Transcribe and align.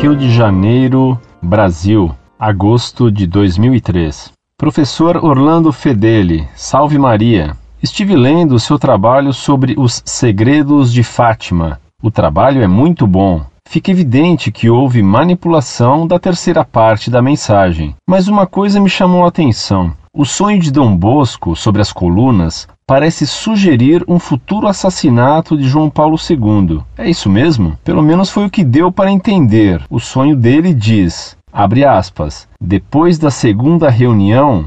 Rio 0.00 0.14
de 0.14 0.30
Janeiro, 0.30 1.18
Brasil, 1.42 2.14
agosto 2.38 3.10
de 3.10 3.26
2003. 3.26 4.30
Professor 4.56 5.16
Orlando 5.16 5.72
Fedeli, 5.72 6.46
salve 6.54 6.96
Maria. 6.96 7.56
Estive 7.82 8.14
lendo 8.14 8.54
o 8.54 8.60
seu 8.60 8.78
trabalho 8.78 9.32
sobre 9.32 9.74
os 9.76 10.00
segredos 10.06 10.92
de 10.92 11.02
Fátima. 11.02 11.80
O 12.00 12.12
trabalho 12.12 12.62
é 12.62 12.68
muito 12.68 13.08
bom. 13.08 13.44
Fica 13.68 13.90
evidente 13.90 14.52
que 14.52 14.70
houve 14.70 15.02
manipulação 15.02 16.06
da 16.06 16.16
terceira 16.16 16.64
parte 16.64 17.10
da 17.10 17.20
mensagem. 17.20 17.96
Mas 18.08 18.28
uma 18.28 18.46
coisa 18.46 18.78
me 18.78 18.88
chamou 18.88 19.24
a 19.24 19.28
atenção. 19.28 19.92
O 20.14 20.24
sonho 20.24 20.60
de 20.60 20.70
Dom 20.70 20.96
Bosco 20.96 21.56
sobre 21.56 21.82
as 21.82 21.92
colunas 21.92 22.68
parece 22.88 23.26
sugerir 23.26 24.02
um 24.08 24.18
futuro 24.18 24.66
assassinato 24.66 25.58
de 25.58 25.68
João 25.68 25.90
Paulo 25.90 26.16
II. 26.16 26.80
É 26.96 27.08
isso 27.08 27.28
mesmo? 27.28 27.76
Pelo 27.84 28.02
menos 28.02 28.30
foi 28.30 28.46
o 28.46 28.50
que 28.50 28.64
deu 28.64 28.90
para 28.90 29.12
entender. 29.12 29.82
O 29.90 30.00
sonho 30.00 30.34
dele 30.34 30.72
diz, 30.72 31.36
abre 31.52 31.84
aspas, 31.84 32.48
depois 32.58 33.18
da 33.18 33.30
segunda 33.30 33.90
reunião, 33.90 34.64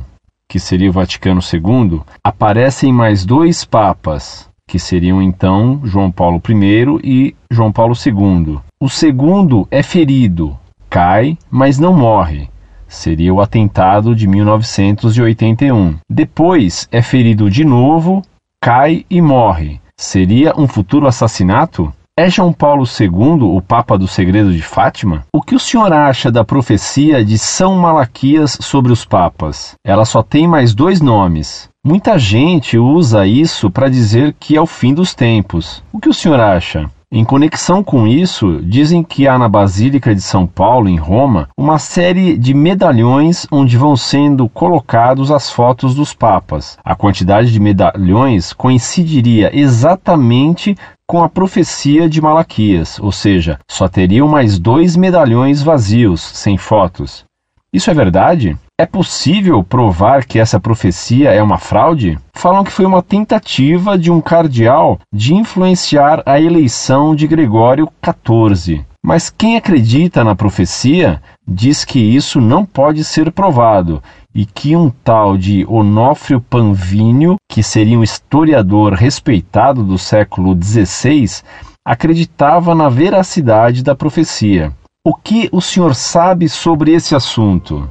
que 0.48 0.60
seria 0.60 0.92
o 0.92 0.94
Vaticano 0.94 1.42
II, 1.42 2.02
aparecem 2.24 2.94
mais 2.94 3.26
dois 3.26 3.66
papas, 3.66 4.48
que 4.68 4.78
seriam 4.78 5.20
então 5.20 5.82
João 5.84 6.12
Paulo 6.12 6.40
I 6.48 7.00
e 7.04 7.36
João 7.50 7.72
Paulo 7.72 7.96
II. 7.96 8.60
O 8.80 8.88
segundo 8.88 9.68
é 9.72 9.82
ferido, 9.82 10.56
cai, 10.88 11.40
mas 11.50 11.80
não 11.80 11.92
morre 11.92 12.52
seria 12.92 13.34
o 13.34 13.42
atentado 13.42 14.14
de 14.14 14.28
1981. 14.28 15.96
Depois 16.10 16.88
é 16.92 17.02
ferido 17.02 17.50
de 17.50 17.64
novo, 17.64 18.22
cai 18.62 19.06
e 19.10 19.22
morre. 19.22 19.80
Seria 19.98 20.54
um 20.58 20.68
futuro 20.68 21.08
assassinato? 21.08 21.92
É 22.20 22.30
João 22.30 22.52
Paulo 22.52 22.84
II 22.84 23.44
o 23.44 23.62
Papa 23.62 23.98
do 23.98 24.08
Segredo 24.08 24.52
de 24.52 24.62
Fátima? 24.62 25.24
O 25.34 25.42
que 25.42 25.56
o 25.56 25.60
senhor 25.60 25.94
acha 25.94 26.30
da 26.30 26.44
profecia 26.44 27.24
de 27.24 27.38
São 27.38 27.76
Malaquias 27.78 28.58
sobre 28.60 28.92
os 28.92 29.06
papas? 29.06 29.76
Ela 29.84 30.04
só 30.04 30.22
tem 30.22 30.48
mais 30.48 30.74
dois 30.76 31.00
nomes. 31.00 31.70
Muita 31.84 32.20
gente 32.20 32.78
usa 32.78 33.26
isso 33.26 33.72
para 33.72 33.90
dizer 33.90 34.36
que 34.40 34.58
é 34.58 34.62
o 34.62 34.68
fim 34.68 34.94
dos 34.94 35.16
tempos. 35.16 35.82
O 35.92 36.00
que 36.00 36.10
o 36.10 36.14
senhor 36.14 36.40
acha? 36.40 36.90
Em 37.14 37.26
conexão 37.26 37.84
com 37.84 38.08
isso, 38.08 38.62
dizem 38.64 39.04
que 39.04 39.28
há 39.28 39.38
na 39.38 39.50
Basílica 39.50 40.16
de 40.16 40.22
São 40.22 40.48
Paulo, 40.48 40.88
em 40.88 40.96
Roma, 40.96 41.50
uma 41.58 41.78
série 41.78 42.38
de 42.38 42.54
medalhões 42.54 43.46
onde 43.52 43.76
vão 43.76 43.98
sendo 43.98 44.48
colocados 44.48 45.30
as 45.30 45.52
fotos 45.52 45.94
dos 45.94 46.14
papas. 46.14 46.78
A 46.82 46.96
quantidade 46.96 47.52
de 47.52 47.60
medalhões 47.60 48.54
coincidiria 48.54 49.52
exatamente 49.54 50.74
com 51.06 51.22
a 51.22 51.28
profecia 51.28 52.08
de 52.08 52.22
Malaquias, 52.22 52.98
ou 52.98 53.12
seja, 53.12 53.60
só 53.70 53.90
teriam 53.90 54.30
mais 54.30 54.58
dois 54.58 54.96
medalhões 54.96 55.62
vazios, 55.62 56.22
sem 56.22 56.58
fotos. 56.58 57.26
Isso 57.74 57.90
é 57.90 57.94
verdade? 57.94 58.58
É 58.78 58.86
possível 58.86 59.64
provar 59.64 60.26
que 60.26 60.38
essa 60.38 60.60
profecia 60.60 61.32
é 61.32 61.42
uma 61.42 61.58
fraude? 61.58 62.20
Falam 62.34 62.66
que 62.66 62.72
foi 62.72 62.86
uma 62.86 63.02
tentativa 63.02 63.98
de 63.98 64.12
um 64.12 64.20
cardeal 64.20 65.00
de 65.14 65.34
influenciar 65.34 66.22
a 66.26 66.38
eleição 66.40 67.16
de 67.16 67.26
Gregório 67.28 67.88
XIV. 68.04 68.84
Mas 69.02 69.30
quem 69.30 69.56
acredita 69.56 70.22
na 70.22 70.36
profecia 70.36 71.22
diz 71.48 71.86
que 71.86 71.98
isso 72.00 72.42
não 72.42 72.66
pode 72.66 73.06
ser 73.06 73.32
provado 73.32 74.04
e 74.36 74.46
que 74.46 74.76
um 74.76 74.90
tal 74.90 75.38
de 75.38 75.66
Onofrio 75.68 76.42
Panvínio, 76.42 77.38
que 77.50 77.64
seria 77.64 77.98
um 77.98 78.04
historiador 78.04 78.94
respeitado 78.94 79.82
do 79.82 79.98
século 79.98 80.58
XVI, 80.62 81.42
acreditava 81.86 82.76
na 82.76 82.90
veracidade 82.90 83.82
da 83.82 83.96
profecia. 83.96 84.74
O 85.04 85.16
que 85.16 85.50
o 85.52 85.60
senhor 85.60 85.96
sabe 85.96 86.48
sobre 86.48 86.94
esse 86.94 87.16
assunto? 87.16 87.90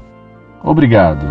Obrigado. 0.62 1.26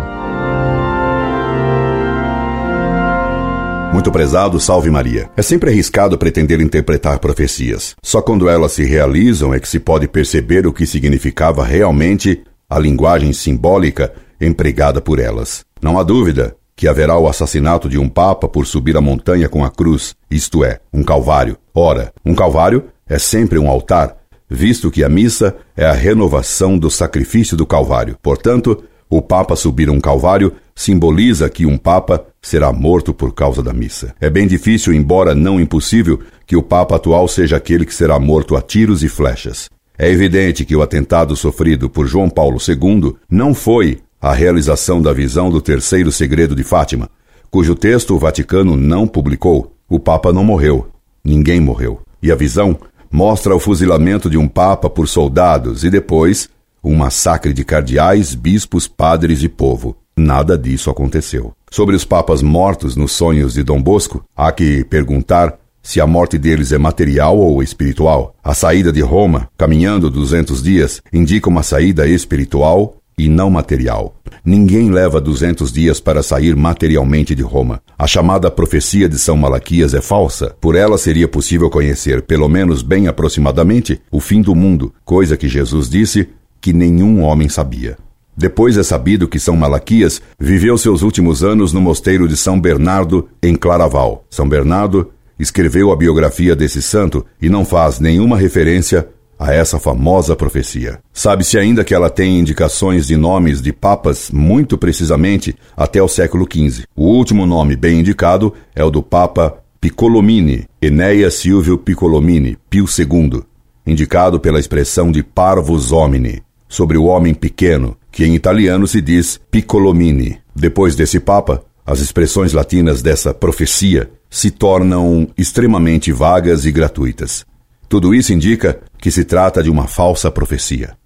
Muito 3.90 4.12
prezado, 4.12 4.60
salve 4.60 4.90
Maria. 4.90 5.30
É 5.34 5.40
sempre 5.40 5.70
arriscado 5.70 6.18
pretender 6.18 6.60
interpretar 6.60 7.18
profecias. 7.18 7.96
Só 8.02 8.20
quando 8.20 8.46
elas 8.46 8.72
se 8.72 8.84
realizam 8.84 9.54
é 9.54 9.58
que 9.58 9.66
se 9.66 9.80
pode 9.80 10.06
perceber 10.06 10.66
o 10.66 10.72
que 10.72 10.84
significava 10.84 11.64
realmente 11.64 12.44
a 12.68 12.78
linguagem 12.78 13.32
simbólica 13.32 14.12
empregada 14.38 15.00
por 15.00 15.18
elas. 15.18 15.64
Não 15.80 15.98
há 15.98 16.02
dúvida 16.02 16.54
que 16.76 16.88
haverá 16.88 17.16
o 17.16 17.26
assassinato 17.26 17.88
de 17.88 17.96
um 17.96 18.06
papa 18.06 18.46
por 18.46 18.66
subir 18.66 18.98
a 18.98 19.00
montanha 19.00 19.48
com 19.48 19.64
a 19.64 19.70
cruz, 19.70 20.14
isto 20.30 20.62
é, 20.62 20.78
um 20.92 21.02
calvário. 21.02 21.56
Ora, 21.74 22.12
um 22.22 22.34
calvário 22.34 22.84
é 23.08 23.18
sempre 23.18 23.58
um 23.58 23.68
altar, 23.68 24.19
visto 24.50 24.90
que 24.90 25.04
a 25.04 25.08
missa 25.08 25.56
é 25.76 25.84
a 25.84 25.92
renovação 25.92 26.76
do 26.76 26.90
sacrifício 26.90 27.56
do 27.56 27.64
calvário. 27.64 28.16
Portanto, 28.20 28.82
o 29.08 29.22
Papa 29.22 29.54
subir 29.54 29.88
um 29.88 30.00
calvário 30.00 30.52
simboliza 30.74 31.48
que 31.48 31.64
um 31.64 31.78
Papa 31.78 32.24
será 32.42 32.72
morto 32.72 33.14
por 33.14 33.32
causa 33.32 33.62
da 33.62 33.72
missa. 33.72 34.14
É 34.20 34.28
bem 34.28 34.46
difícil, 34.46 34.92
embora 34.92 35.34
não 35.34 35.60
impossível, 35.60 36.20
que 36.46 36.56
o 36.56 36.62
Papa 36.62 36.96
atual 36.96 37.28
seja 37.28 37.56
aquele 37.56 37.84
que 37.84 37.94
será 37.94 38.18
morto 38.18 38.56
a 38.56 38.62
tiros 38.62 39.02
e 39.02 39.08
flechas. 39.08 39.68
É 39.98 40.10
evidente 40.10 40.64
que 40.64 40.74
o 40.74 40.82
atentado 40.82 41.36
sofrido 41.36 41.90
por 41.90 42.06
João 42.06 42.30
Paulo 42.30 42.58
II 42.66 43.14
não 43.30 43.52
foi 43.52 43.98
a 44.20 44.32
realização 44.32 45.00
da 45.00 45.12
visão 45.12 45.50
do 45.50 45.60
terceiro 45.60 46.10
segredo 46.10 46.54
de 46.54 46.62
Fátima, 46.62 47.08
cujo 47.50 47.74
texto 47.74 48.14
o 48.14 48.18
Vaticano 48.18 48.76
não 48.76 49.06
publicou. 49.06 49.74
O 49.88 49.98
Papa 49.98 50.32
não 50.32 50.44
morreu. 50.44 50.88
Ninguém 51.24 51.60
morreu. 51.60 52.00
E 52.22 52.30
a 52.30 52.34
visão 52.34 52.78
mostra 53.10 53.54
o 53.54 53.58
fuzilamento 53.58 54.30
de 54.30 54.38
um 54.38 54.46
Papa 54.46 54.88
por 54.88 55.08
soldados 55.08 55.84
e 55.84 55.90
depois 55.90 56.48
um 56.82 56.94
massacre 56.94 57.52
de 57.52 57.64
cardeais, 57.64 58.34
bispos, 58.34 58.86
padres 58.86 59.42
e 59.42 59.48
povo. 59.48 59.96
Nada 60.16 60.56
disso 60.56 60.90
aconteceu. 60.90 61.52
Sobre 61.70 61.96
os 61.96 62.04
papas 62.04 62.42
mortos 62.42 62.96
nos 62.96 63.12
sonhos 63.12 63.54
de 63.54 63.62
Dom 63.62 63.82
Bosco, 63.82 64.24
há 64.36 64.50
que 64.52 64.84
perguntar 64.84 65.58
se 65.82 66.00
a 66.00 66.06
morte 66.06 66.38
deles 66.38 66.72
é 66.72 66.78
material 66.78 67.38
ou 67.38 67.62
espiritual. 67.62 68.34
A 68.44 68.54
saída 68.54 68.92
de 68.92 69.00
Roma, 69.00 69.48
caminhando 69.56 70.10
200 70.10 70.62
dias, 70.62 71.00
indica 71.12 71.48
uma 71.48 71.62
saída 71.62 72.06
espiritual 72.06 72.99
e 73.20 73.28
não 73.28 73.50
material. 73.50 74.16
Ninguém 74.42 74.90
leva 74.90 75.20
200 75.20 75.70
dias 75.70 76.00
para 76.00 76.22
sair 76.22 76.56
materialmente 76.56 77.34
de 77.34 77.42
Roma. 77.42 77.82
A 77.98 78.06
chamada 78.06 78.50
profecia 78.50 79.08
de 79.08 79.18
São 79.18 79.36
Malaquias 79.36 79.92
é 79.92 80.00
falsa. 80.00 80.56
Por 80.60 80.74
ela 80.74 80.96
seria 80.96 81.28
possível 81.28 81.68
conhecer, 81.68 82.22
pelo 82.22 82.48
menos 82.48 82.82
bem 82.82 83.08
aproximadamente, 83.08 84.00
o 84.10 84.20
fim 84.20 84.40
do 84.40 84.54
mundo, 84.54 84.94
coisa 85.04 85.36
que 85.36 85.48
Jesus 85.48 85.88
disse 85.90 86.28
que 86.60 86.72
nenhum 86.72 87.22
homem 87.22 87.48
sabia. 87.48 87.98
Depois 88.34 88.78
é 88.78 88.82
sabido 88.82 89.28
que 89.28 89.38
São 89.38 89.54
Malaquias 89.54 90.22
viveu 90.38 90.78
seus 90.78 91.02
últimos 91.02 91.44
anos 91.44 91.74
no 91.74 91.80
mosteiro 91.80 92.26
de 92.26 92.36
São 92.38 92.58
Bernardo, 92.58 93.28
em 93.42 93.54
Claraval. 93.54 94.24
São 94.30 94.48
Bernardo 94.48 95.10
escreveu 95.38 95.90
a 95.90 95.96
biografia 95.96 96.56
desse 96.56 96.80
santo 96.80 97.24
e 97.40 97.50
não 97.50 97.64
faz 97.64 97.98
nenhuma 97.98 98.38
referência 98.38 99.08
a 99.40 99.54
essa 99.54 99.78
famosa 99.78 100.36
profecia. 100.36 101.00
Sabe-se 101.14 101.58
ainda 101.58 101.82
que 101.82 101.94
ela 101.94 102.10
tem 102.10 102.38
indicações 102.38 103.06
de 103.06 103.16
nomes 103.16 103.62
de 103.62 103.72
papas 103.72 104.30
muito 104.30 104.76
precisamente 104.76 105.56
até 105.74 106.02
o 106.02 106.08
século 106.08 106.46
XV. 106.46 106.84
O 106.94 107.06
último 107.06 107.46
nome 107.46 107.74
bem 107.74 108.00
indicado 108.00 108.52
é 108.76 108.84
o 108.84 108.90
do 108.90 109.02
Papa 109.02 109.56
Piccolomini, 109.80 110.66
Enéas 110.82 111.34
Silvio 111.34 111.78
Piccolomini, 111.78 112.58
Pio 112.68 112.84
II, 112.84 113.42
indicado 113.86 114.38
pela 114.38 114.60
expressão 114.60 115.10
de 115.10 115.22
parvus 115.22 115.90
homini, 115.90 116.42
sobre 116.68 116.98
o 116.98 117.04
homem 117.04 117.32
pequeno, 117.32 117.96
que 118.12 118.26
em 118.26 118.34
italiano 118.34 118.86
se 118.86 119.00
diz 119.00 119.40
piccolomini. 119.50 120.36
Depois 120.54 120.94
desse 120.94 121.18
Papa, 121.18 121.64
as 121.86 122.00
expressões 122.00 122.52
latinas 122.52 123.00
dessa 123.00 123.32
profecia 123.32 124.10
se 124.28 124.50
tornam 124.50 125.26
extremamente 125.36 126.12
vagas 126.12 126.66
e 126.66 126.70
gratuitas. 126.70 127.44
Tudo 127.90 128.14
isso 128.14 128.32
indica 128.32 128.80
que 128.98 129.10
se 129.10 129.24
trata 129.24 129.64
de 129.64 129.68
uma 129.68 129.88
falsa 129.88 130.30
profecia. 130.30 130.96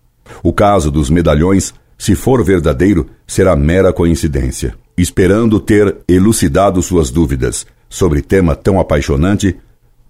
O 0.42 0.52
caso 0.52 0.90
dos 0.90 1.08
medalhões, 1.08 1.72
se 1.96 2.14
for 2.14 2.44
verdadeiro, 2.44 3.08
será 3.26 3.56
mera 3.56 3.90
coincidência. 3.90 4.74
Esperando 4.94 5.58
ter 5.58 5.96
elucidado 6.06 6.82
suas 6.82 7.10
dúvidas 7.10 7.66
sobre 7.88 8.20
tema 8.20 8.54
tão 8.54 8.78
apaixonante, 8.78 9.56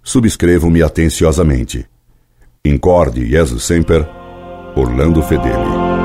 subscrevo-me 0.03 0.83
atenciosamente. 0.83 1.87
Incorde 2.65 3.25
Jesus 3.25 3.63
Semper 3.63 4.05
Orlando 4.75 5.23
Fedeli. 5.23 6.04